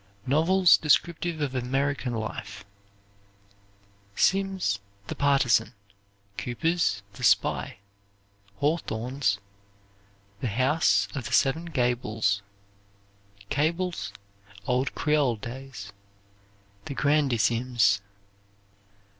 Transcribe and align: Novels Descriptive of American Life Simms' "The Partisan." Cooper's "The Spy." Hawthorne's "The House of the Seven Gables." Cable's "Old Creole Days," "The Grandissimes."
Novels 0.25 0.77
Descriptive 0.77 1.41
of 1.41 1.53
American 1.53 2.15
Life 2.15 2.65
Simms' 4.15 4.79
"The 5.05 5.13
Partisan." 5.13 5.75
Cooper's 6.39 7.03
"The 7.13 7.23
Spy." 7.23 7.77
Hawthorne's 8.55 9.37
"The 10.39 10.47
House 10.47 11.07
of 11.13 11.25
the 11.27 11.33
Seven 11.33 11.65
Gables." 11.65 12.41
Cable's 13.51 14.11
"Old 14.65 14.95
Creole 14.95 15.35
Days," 15.35 15.93
"The 16.85 16.95
Grandissimes." 16.95 18.01